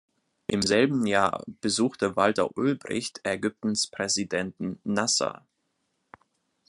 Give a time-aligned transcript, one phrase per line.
[0.47, 5.45] Im selben Jahr besuchte Walter Ulbricht Ägyptens Präsidenten Nasser.